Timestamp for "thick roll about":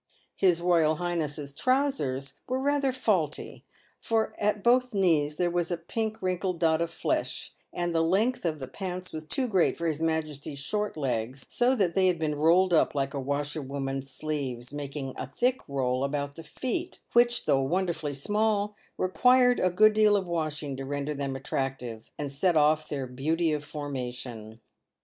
15.27-16.33